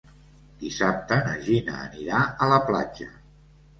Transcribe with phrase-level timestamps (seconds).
[0.61, 3.11] Dissabte na Gina anirà a la platja.